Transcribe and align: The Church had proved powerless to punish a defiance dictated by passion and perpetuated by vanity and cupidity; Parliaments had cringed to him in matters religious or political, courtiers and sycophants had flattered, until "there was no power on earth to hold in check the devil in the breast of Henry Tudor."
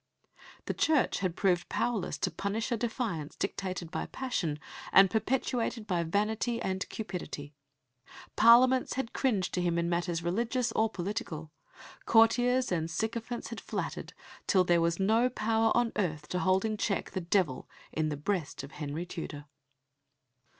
The 0.65 0.73
Church 0.73 1.19
had 1.19 1.35
proved 1.35 1.69
powerless 1.69 2.17
to 2.17 2.31
punish 2.31 2.71
a 2.71 2.75
defiance 2.77 3.35
dictated 3.35 3.91
by 3.91 4.07
passion 4.07 4.57
and 4.91 5.11
perpetuated 5.11 5.85
by 5.85 6.01
vanity 6.01 6.59
and 6.59 6.89
cupidity; 6.89 7.53
Parliaments 8.35 8.93
had 8.93 9.13
cringed 9.13 9.53
to 9.53 9.61
him 9.61 9.77
in 9.77 9.89
matters 9.91 10.23
religious 10.23 10.71
or 10.71 10.89
political, 10.89 11.51
courtiers 12.07 12.71
and 12.71 12.89
sycophants 12.89 13.49
had 13.49 13.61
flattered, 13.61 14.13
until 14.39 14.63
"there 14.63 14.81
was 14.81 14.99
no 14.99 15.29
power 15.29 15.71
on 15.77 15.91
earth 15.95 16.27
to 16.29 16.39
hold 16.39 16.65
in 16.65 16.77
check 16.77 17.11
the 17.11 17.21
devil 17.21 17.69
in 17.91 18.09
the 18.09 18.17
breast 18.17 18.63
of 18.63 18.71
Henry 18.71 19.05
Tudor." 19.05 19.45